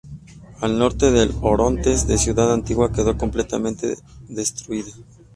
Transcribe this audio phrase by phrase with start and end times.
[0.61, 4.89] Al norte del Orontes, la ciudad antigua, quedó completamente destruida.